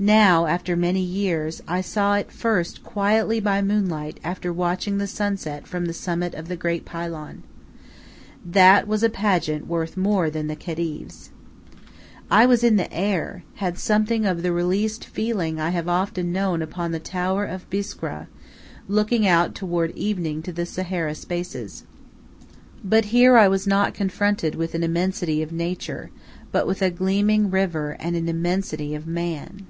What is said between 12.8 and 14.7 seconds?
air; had something of the